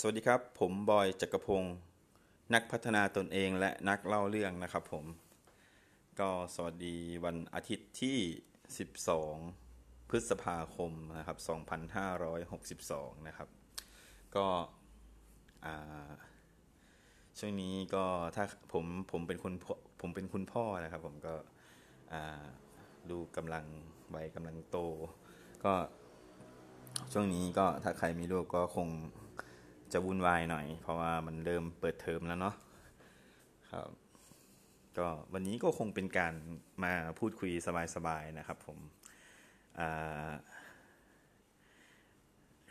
[0.00, 1.76] สวัสดีครับ ผมบอยจักรพงศ์
[2.54, 5.04] นักพัฒนาตนเองและนักเล่าเรื่องนะครับผม
[6.20, 8.18] ก็สวัสดีวันอาทิตย์ที่
[9.28, 11.38] 12 พฤษภาคมนะครับ
[12.52, 13.48] 2562 นะครับ
[14.36, 14.46] ก็
[17.38, 18.04] ช่วงนี้ก็
[18.36, 19.52] ถ้าผมผมเป็นคน
[20.00, 21.34] ผมเป็นคุณพ่อนะครับ ผมก็
[23.10, 23.64] ดูกำลัง
[24.14, 24.78] วัยกำลังโต
[25.64, 25.72] ก็
[27.12, 28.90] ช่วงนี้ก็ถ้าใครมีลูกก็คง
[29.92, 32.54] จะวุ่นวายหน่อย เพราะว่ามันเริ่มเปิดเทอมแล้วเนาะ
[33.72, 33.88] ครับ
[34.98, 36.34] ก็วันนี้ก็คงเป็นการ
[36.84, 37.50] มาพูดคุย
[37.94, 38.78] สบายๆนะครับผม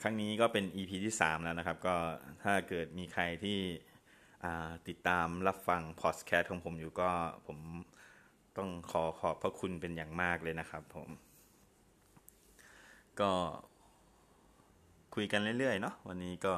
[0.02, 1.95] ครั้งนี้ก็เป็น EP ที่ 3 แล้วนะครับ ก็
[2.44, 3.59] ถ้าเกิดมีใครที่
[4.88, 7.09] ติดตามรับฟังพอดแคสต์ของผมอยู่ก็
[7.47, 7.58] ผม
[8.58, 11.09] ต้องขอขอบพระคุณเป็นอย่างมากเลยนะครับผม
[13.20, 13.31] ก็
[15.16, 16.53] คุยกันเรื่อยๆเนาะวันนี้ก็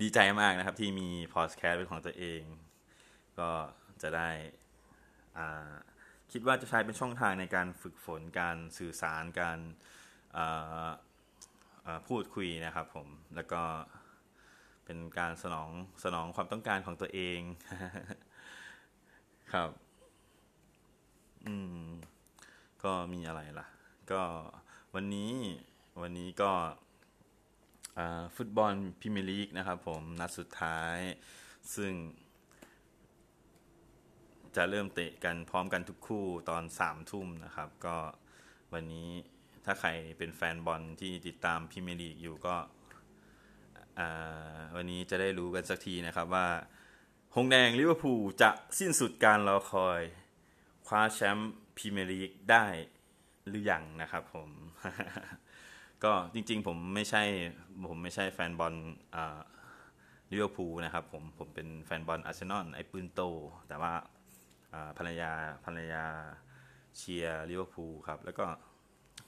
[0.00, 2.42] ดีใจมากนะครับ ที่มีพอดแคสต์เป็นของตัวเอง
[3.38, 3.50] ก็
[4.02, 4.30] จะได้
[6.32, 9.58] คิดว่าจะใช้เป็นช่องทางในการฝึกฝนการสื่อสารการ
[12.08, 13.62] พูดคุยนะครับผม แล้วก็
[14.84, 15.70] เป็นการสนอง
[16.04, 17.40] สนองความต้องการของตัวเอง
[19.52, 19.70] ครับ
[21.46, 21.86] อืม
[22.84, 23.66] ก็มีอะไรล่ะ
[24.12, 24.22] ก็
[24.94, 25.32] วันนี้
[26.02, 26.52] วันนี้ก็
[28.36, 30.96] ฟุตบอลพรีเมียร์ลีกนะครับผมนัดสุดท้าย
[31.74, 31.92] ซึ่ง
[34.56, 37.96] จะเริ่มเตะกันพร้อมกันทุกคู่ตอนสามทุ่มนะครับ ก็
[38.72, 39.08] วันนี้
[39.64, 42.56] ถ้าใครเป็นแฟนบอลที่ติดตามพรีเมียร์ลีกอยู่ก็
[44.76, 46.48] วันนี้จะได้รู้กันสักทีนะครับว่า
[47.34, 50.00] หงส์แดงลิเวอร์พูลจะสิ้นสุดการรอคอย
[50.86, 52.66] คว้าแชมป์พรีเมียร์ลีกได้
[53.48, 54.50] หรือยังนะครับผม
[56.04, 57.22] ก็จริงๆผมไม่ใช่
[57.88, 58.74] ผมไม่ใช่แฟนบอล
[60.32, 63.20] ลิเวอร์พูลนะครับผมผมเป็นแฟนบอลอาร์เซนอลไอ้ปืนโต
[63.68, 63.92] แต่ว่า
[64.98, 65.30] ภรรยา
[65.64, 66.04] ภรรยา
[66.96, 68.46] เชียร์ลิเวอร์พูลครับ แล้วก็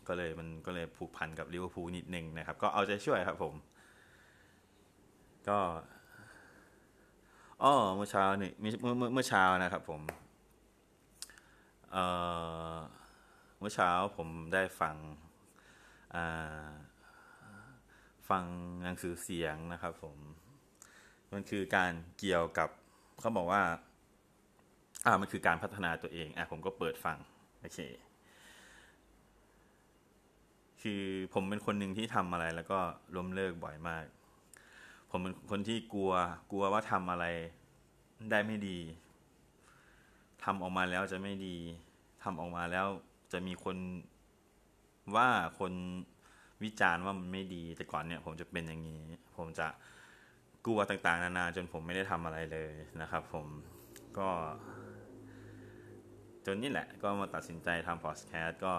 [0.09, 3.55] ก็เลยมันก็เลยผูกพันกับลิเวอร์พูลนิดนึงนะครับ ก็เอาใจช่วยครับผม
[5.49, 5.59] ก็
[7.63, 10.01] อ๋อเมื่อเช้านี่เมื่อเมื่อเมื่อเช้านะครับผม
[11.93, 14.97] เเมื่อเช้าผมได้ฟัง
[18.29, 18.45] ฟัง
[18.85, 20.17] หนังสือเสียงนะครับผม
[21.33, 22.69] มันคือการเกี่ยวกับ
[23.21, 23.63] เขาบอกว่า
[25.07, 27.17] อ่ามันคือการพัฒนาตัวเอง อะผมก็เปิดฟัง
[27.61, 27.79] โอเค
[30.83, 31.03] คือ
[31.35, 32.79] ผมเป็นคนหนึ่งที่ทำอะไรแล้วก็
[33.17, 34.05] ล้มเลิกบ่อยมาก
[35.11, 36.13] ผมเป็นคนที่กลัว
[36.51, 37.25] กลัวว่าทำอะไร
[38.31, 38.79] ได้ไม่ดี
[40.45, 41.57] ทำออกมาแล้วจะไม่ดี
[42.23, 42.87] ทำออกมาแล้ว
[43.33, 43.77] จะมีคน
[45.17, 45.73] ว่าคน
[46.65, 49.05] วิจารณ์ว่ามันไม่ดีแต่ก่อนเนี่ย ผมจะเป็นอย่างนี้
[49.37, 49.67] ผมจะ
[50.67, 53.47] กลัวต่างๆ นานาจนผมไม่ได้ทำอะไรเลยนะครับ ผม
[54.19, 54.29] ก็
[56.47, 58.73] จนนี่แหละ ก็มาตัดสินใจทำพอดแคสต์ก็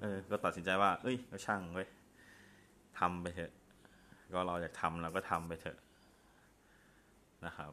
[0.00, 1.88] เออ ก็ตัดสินใจว่า เอ้ยก็ช่างเว้ย
[2.98, 3.52] ทำไปเถอะ
[4.32, 5.78] ก็เราอยากทำเราก็ทำไปเถอะ
[7.46, 7.72] นะครับ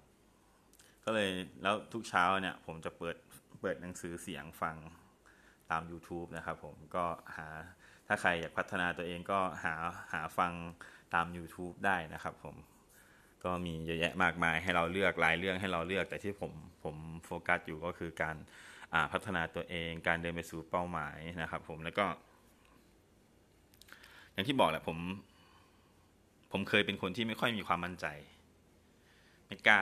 [1.06, 1.30] ก็เลย
[1.64, 3.16] แล้วทุกเช้าเนี่ย ผมจะเปิด
[3.62, 4.76] เปิดหนังสือเสียงฟัง
[5.72, 7.06] ตาม YouTube นะครับผมก็
[7.38, 7.48] หา
[8.08, 9.74] ถ้าใครอยากพัฒนาตัวเองก็หา
[10.14, 10.54] หาฟัง
[11.14, 12.56] ตาม YouTube ได้นะครับผม
[13.44, 16.52] ก็มีเยอะแยะมากมายให้เราเลือกหลายเรื่องให้เราเลือก แต่ที่ผม
[16.84, 16.96] ผม
[17.26, 18.36] โฟกัสอยู่ก็คือการ
[19.12, 22.06] พัฒนาตัวเอง การเดินไปสู่เป้าหมายนะครับ ผมแล้วก็
[24.34, 24.98] อย่างที่บอกแหละผม
[26.52, 28.06] ผมเคยเป็นคนที่ไม่ค่อยมีความมั่นใจ
[29.46, 29.80] ไม่กล้า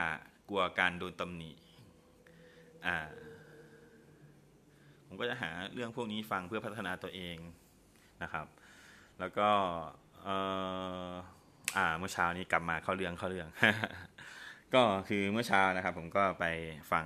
[0.49, 1.51] กลัวการโดนตำหนิ
[2.87, 2.97] อ่า
[5.15, 7.37] ผมก็จะหาเรื่องพวกนี้ฟังเพื่อพัฒนาตัวเอง
[8.23, 8.47] นะครับ
[9.19, 9.49] แล้วก็
[10.23, 13.47] เอ่าเมื่อเช้านี้กลับมาเข้าเรื่องเข้าเรื่อง
[14.73, 16.45] ก็คือเมื่อเช้านะครับ ผมก็ไป
[16.91, 17.05] ฟัง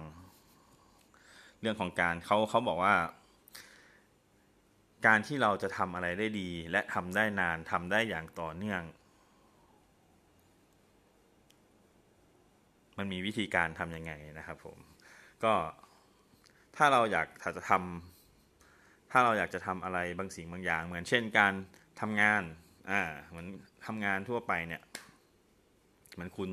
[1.62, 2.96] เรื่องของการเขาเขาบอกว่า
[5.08, 8.82] การที่เราจะทำอะไรได้ดี และทำได้นานทำได้อย่างต่อเนื่อง
[12.98, 14.78] มันมีวิธีการทำยังไงนะครับ ผม
[15.44, 15.54] ก็
[16.82, 17.28] ถ้าเราอยาก
[17.58, 21.54] จะทำถ้าเราอยากจะทำอะไรบางสิ่งบางอย่าง เหมือนเช่นการ
[22.02, 22.42] ทำงาน
[22.92, 23.48] อ่าเหมือน
[23.86, 24.82] ทำงานทั่วไปเนี่ย
[26.14, 26.50] เหมือนคุณ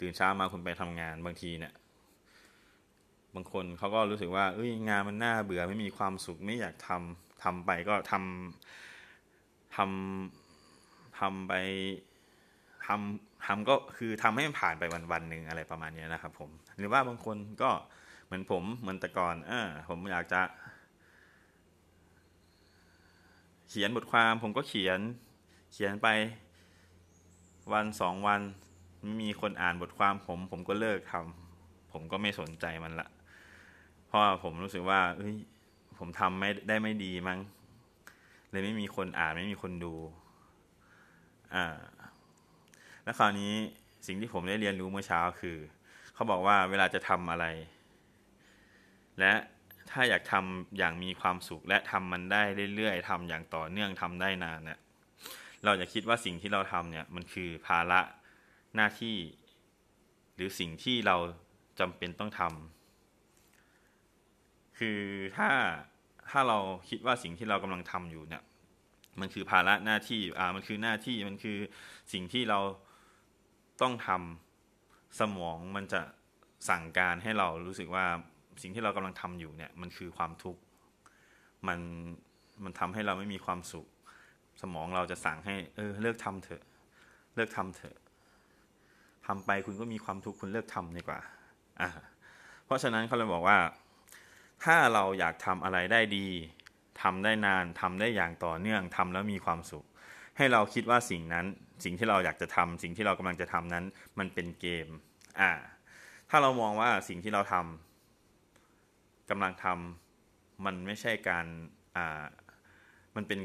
[0.00, 1.72] ตื่นเช้ามาคุณไปทำงานบางทีเนี่ย
[3.34, 11.52] บางคนเขาก็รู้สึกว่าเอ้ยงานมันน่าเบื่อไม่มีความสุขไม่อยากทำทำไปก็ทำทำทำไป
[12.86, 17.70] ทำทำก็คือทำให้มันผ่านไปวันวันหนึ่งอะไรประมาณนี้นะครับผมหรือว่าบางคนก็
[18.26, 20.42] เหมือนผมเหมือนแต่ก่อนอ่าผมอยากจะ
[23.68, 25.00] เขียนบทความผมก็เขียน
[25.72, 26.08] เขียนไป
[27.72, 28.40] วันสองวัน
[29.02, 33.08] ไม่มีคนอ่านบทความผมผมก็เลิกทำผมก็ไม่สนใจมันละ
[34.06, 35.36] เพราะผมรู้สึกว่าเฮ้ย
[35.98, 37.38] ผมทำไม่ได้ไม่ดีมั้ง
[38.50, 39.94] เลยไม่มีคนอ่านไม่มีคนดู
[41.54, 41.64] อ่า
[43.04, 43.52] แล้วคราวนี้
[44.06, 45.56] สิ่งที่ผมได้เรียนรู้เมื่อเช้าคือ
[46.14, 47.46] เขาบอกว่าเวลาจะทำอะไร
[49.20, 49.32] และ
[49.90, 52.42] ถ้าอยากทำอย่างมีความสุข และทำมันได้
[52.76, 54.78] เรื่อยๆทำอย่างต่อเนื่องทำได้นานเนี่ย
[55.64, 58.00] เราจะคิดว่าสิ่งที่เราทำเนี่ยมันคือภาระ
[58.74, 59.16] หน้าที่
[60.34, 61.16] หรือสิ่งที่เรา
[61.80, 65.00] จำเป็นต้องทำคือ
[65.36, 65.48] ถ้า
[66.30, 66.58] ถ้าเรา
[66.88, 68.42] คิดว่าสิ่งที่เรากำลังทำอยู่เนี่ย
[69.20, 71.58] มันคือภาระหน้าที่อ่ามันคือหน้าที่มันคือ
[72.12, 72.60] สิ่งที่เรา
[73.82, 76.00] ต้องทำสมองมันจะ
[76.68, 78.06] สั่งการให้เรารู้สึกว่า
[78.62, 80.60] สิ่งที่เรากำลังทำอยู่เนี่ยมันคือความทุกข์
[81.68, 81.80] มัน
[82.64, 83.86] มันทำให้เราไม่มีความสุข
[84.62, 86.62] สมองเราจะสั่งให้ เออ เลิกทำเถอะ
[87.34, 87.96] เลิกทำเถอะ
[89.26, 91.20] ทำไปคุณก็มีความทุกข์คุณเลิกทำดีกว่า
[91.80, 91.88] อ่า
[92.64, 93.58] เพราะฉะนั้นเขาเลยบอกว่า
[94.64, 96.26] ถ้าเราอยากทำอะไรได้ดี
[97.02, 99.84] ทำได้นานทำได้อย่างต่อเนื่องทำแล้วมีความสุข
[100.36, 101.46] ให้เราคิดว่าสิ่งนั้น
[101.84, 103.84] สิ่งที่เราอยากจะทำสิ่งที่เรากำลังจะทำนั้น
[104.18, 104.88] มันเป็นเกม
[105.40, 105.50] อ่า
[106.30, 107.85] ถ้าเรามองว่าสิ่งที่เราทำ
[109.30, 111.46] กำลังทำมันไม่ใช่การ
[111.96, 112.24] อ่า
[113.16, 113.38] มันเป็น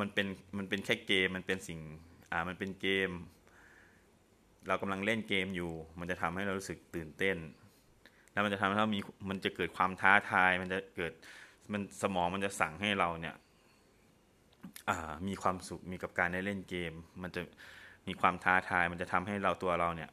[0.00, 0.26] มันเป็น
[0.58, 1.80] มันเป็นแค่เกมมันเป็นสิ่ง
[2.30, 3.10] อ่ามันเป็นเกม
[4.68, 7.36] เรากำลังเล่นเกมอยู่ มันจะทำให้เรารู้สึกตื่นเต้น
[8.32, 9.00] แล้วมันจะทำให้เรามี
[9.30, 11.12] มันจะเกิดความท้าทาย มันจะเกิด
[11.72, 13.34] มันสมองมันจะสั่งให้เราเนี่ย
[14.88, 16.92] อ่ามีความสุขมีกับการได้เล่นเกม
[17.22, 17.40] มันจะ
[18.06, 20.10] มีความท้าทาย มันจะทำให้เราตัวเราเนี่ย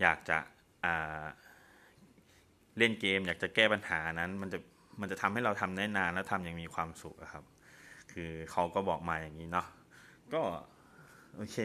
[0.00, 0.38] อยากจะ
[0.84, 1.24] อ่า
[2.78, 4.58] เล่นเกม อยากจะแก้ปัญหานั้น มันจะ
[5.00, 7.44] มันจะทำให้เราทำได้นานแล้วทำอย่างมีความสุขครับ
[8.12, 9.66] คือเขาก็บอกมาอย่างนี้เนาะ
[10.34, 10.42] ก็
[11.36, 11.58] โอเค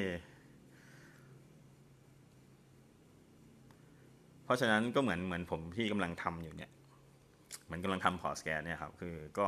[4.43, 6.71] เพราะฉะนั้นก็เหมือนเหมือนผมที่กำลังทำอยู่เนี่ย
[7.65, 9.47] เหมือนกำลังทำพอร์ตแกนเนี่ยครับคือก็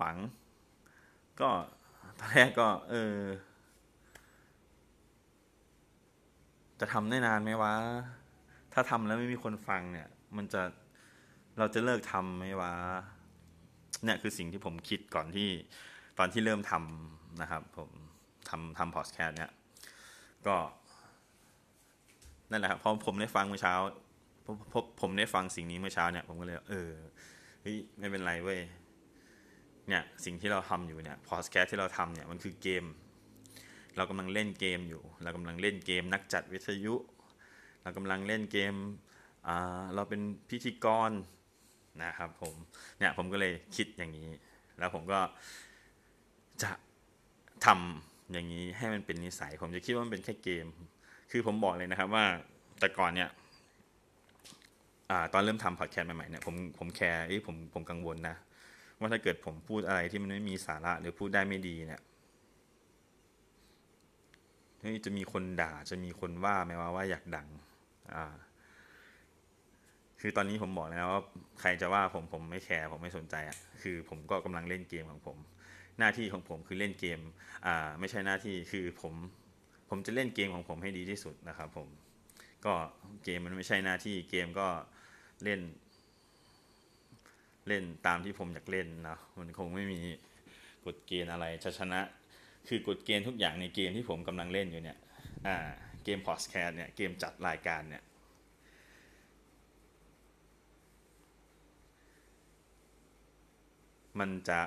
[0.00, 0.16] ฝัง
[1.40, 1.50] ก็
[2.18, 3.16] ตอนแรกก็ เออ
[6.80, 7.74] จะทำได้นานไหมวะ
[8.72, 10.62] ถ้าทำแล้วไม่มีคนฟังเนี่ย มันจะ
[11.58, 12.72] เราจะเลิกทำไหมวะ
[14.04, 15.48] เนี่ยคือสิ่งที่ผมคิดก่อนที่
[16.18, 17.90] ตอนที่เริ่มทำนะครับ ผม
[18.48, 19.50] ทำทำพอดแคสต์เนี่ย
[20.46, 20.56] ก็
[22.50, 23.74] นั่นแหละครับพอผมได้ฟังเมื่อเช้า
[24.72, 26.90] พบผมได้ฟังสิ่งนี้เมื่อเช้าเนี่ย ผมก็เลย เออ
[27.62, 28.60] เฮ้ยไม่เป็นไรเว้ย
[29.88, 32.84] เนี่ยสิ่งที่เราทำอยู่เนี่ยพอดแคสต์ที่เราทำเนี่ยมันคือเกม
[33.96, 36.94] เรากำลังเล่นเกมอยู่ เรากำลังเล่นเกมนักจัดวิทยุ
[37.82, 38.74] เรากำลังเล่นเกม
[39.94, 40.20] เราเป็น
[40.50, 41.10] พิธีกร
[42.04, 42.54] นะครับผม
[42.98, 44.28] เนี่ยผมก็เลยคิดอย่างนี้
[44.78, 45.20] แล้วผมก็
[46.62, 46.70] จะ
[47.66, 50.66] ทำอย่างนี้ให้มันเป็นนิสัย ผมจะคิดว่ามันเป็นแค่เกม
[51.30, 52.24] คือผมบอกเลยนะครับว่า
[52.80, 53.28] แต่ก่อนเนี่ย
[55.10, 58.36] อตอนเริ่มทำพอดแคสต์ใหม่ๆเนี่ยผมผมแคร์ผมผมกังวลนะ
[58.98, 62.00] ว่าถ้าเกิดผมพูดอะไรที่มันไม่มีสาระหรือพูดได้ไม่ดีเนี่ย
[64.80, 67.48] เฮ้ยจะมีคนด่าจะมีคนว่าไหมว่าว่าอยากดัง
[68.14, 68.34] อ่า
[70.20, 71.22] คือตอนนี้ผมบอกแล้วว่า
[71.60, 75.38] ใครจะว่าผมผมไม่แคร์ผมไม่สนใจอะคือผมก็กำลังเล่นเกมของผม
[75.98, 77.20] หน้าที่ของผมคือเล่นเกม
[77.66, 79.14] อ่าไม่ใช่หน้าที่คือผม
[79.88, 81.88] ผมจะเล่นเกมของผมให้ดีที่สุดนะครับผม
[82.64, 82.72] ก็
[83.24, 84.68] เกมมันไม่ใช่หน้าที่เกมก็
[85.44, 85.60] เล่น
[87.68, 90.00] เล่นตามที่ผมอยากเล่นนะมันคงไม่มี
[90.86, 92.00] กฎเกณฑ์อะไรจะชนะ
[92.68, 94.98] คือกฎเกณฑ์ทุกอย่างในเกมที่ผมกำลังเล่นอยู่เนี่ย
[95.46, 95.56] อ่า
[96.04, 98.02] เกมพอสแคสเนี่ยเกมจัดรายการเนี่ย
[104.20, 104.60] มันจะ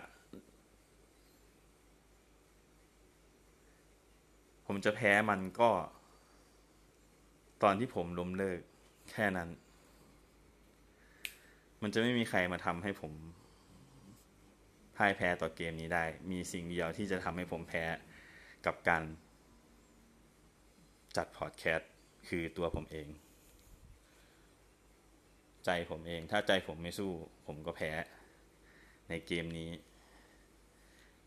[4.68, 5.70] ผมจะแพ้มันก็
[7.64, 8.60] ตอนที่ผมล้มเลิก
[9.12, 9.50] แค่นั้น
[11.82, 13.14] มันจะไม่มีใครมาทำให้ผม
[14.96, 17.84] พ่ายแพ้ต่อเกมนี้ได้ มีสิ่งเดียวที่จะทำให้ผมแพ้
[18.66, 19.04] กับการ
[21.18, 21.92] จัดพอดแคสต์
[22.28, 23.08] คือตัวผมเอง
[25.66, 27.12] ใจผมเอง ถ้าใจผมไม่สู้
[27.48, 27.92] ผมก็แพ้
[29.10, 29.72] ในเกมนี้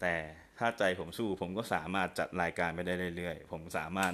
[0.01, 0.15] แต่
[0.59, 4.13] ถ้าใจผมสู้ผมก็สามารถจัดรายการไปได้เรื่อยๆ ผมสามารถ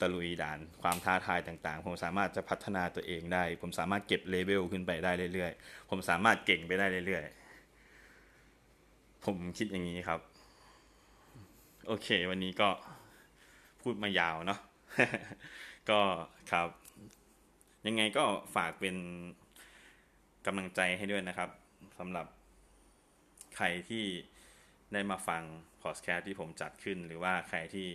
[0.00, 10.20] ตะลุยด่านความท้าทายต่างๆ ผมสามารถจะพัฒนาตัวเองได้ ผมสามารถเก็บเลเวลขึ้นไปได้เรื่อยๆ ผมสามารถเก่งไปได้เรื่อยๆ ผมคิดอย่างนี้ครับ
[11.86, 12.68] โอเค วันนี้ก็
[13.82, 14.60] พูดมายาวเนาะ
[15.90, 16.00] ก็
[16.52, 16.68] ครับ
[17.86, 18.96] ยังไงก็ฝากเป็น
[20.46, 21.50] กำลังใจให้ด้วยนะครับ
[21.98, 22.26] สำหรับ
[23.56, 24.04] ใครที่
[24.92, 25.42] ได้มาฟัง
[25.82, 27.88] พอดแคสต์ที่ผมจัดขึ้น หรือว่าใครที่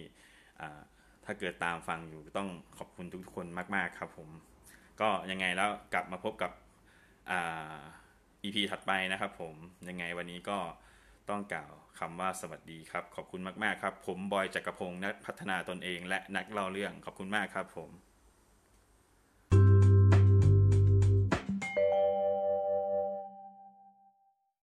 [1.25, 4.29] ถ้าเกิดตามฟังอยู่ต้องขอบคุณทุกคนมาก ๆ ครับผม
[5.01, 6.51] ก็ยังไงแล้วกลับมาพบกับ
[7.31, 7.79] อ่า
[8.43, 9.55] EP ถัดไปนะครับผม
[9.89, 10.57] ยังไงวันนี้ก็
[11.29, 17.89] ต้องกล่าวคำว่าสวัสดีครับ ขอบคุณมาก ๆ ครับ ผมบอยจักรพงศ์นักพัฒนาตนเองและนักเล่าเรื่องขอบคุณมากครับผม